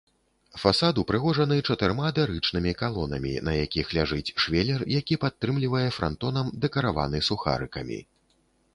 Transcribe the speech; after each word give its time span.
Фасад 0.61 0.99
упрыгожаны 1.01 1.57
чатырма 1.67 2.07
дарычнымі 2.19 2.73
калонамі, 2.81 3.35
на 3.49 3.53
якіх 3.59 3.93
ляжыць 3.99 4.33
швелер, 4.45 4.81
які 4.99 5.21
падтрымлівае 5.27 5.87
франтонам, 5.99 6.53
дэкараваны 6.65 7.27
сухарыкамі. 7.31 8.05